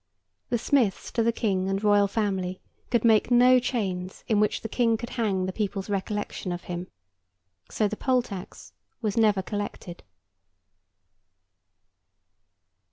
[0.49, 2.59] The Smiths to the King and Royal Family,
[2.89, 6.87] could make no chains in which the King could hang the people's recollection of him;
[7.69, 10.01] so the Poll tax was never collected.